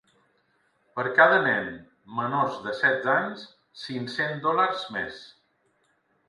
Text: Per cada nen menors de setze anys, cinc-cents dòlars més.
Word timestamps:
Per 0.99 1.03
cada 1.19 1.35
nen 1.47 1.67
menors 2.19 2.55
de 2.63 2.73
setze 2.79 3.11
anys, 3.17 3.45
cinc-cents 3.83 4.41
dòlars 4.49 4.83
més. 4.97 5.23